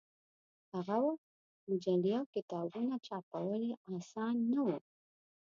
[0.73, 1.29] هغه وخت
[1.69, 3.63] مجلې او کتابونه چاپول
[3.97, 4.69] اسان نه و.